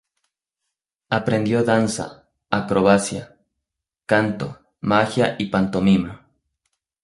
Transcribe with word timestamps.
Aprendió 1.11 1.63
danza, 1.63 2.27
acrobacia, 2.49 3.37
canto, 4.07 4.59
magia 4.79 5.35
y 5.37 5.51
pantomima. 5.51 6.27